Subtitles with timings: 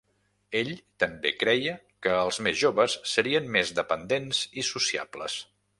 [0.61, 0.71] Ell
[1.03, 1.75] també creia
[2.07, 5.43] que els més joves serien més dependents i sociables.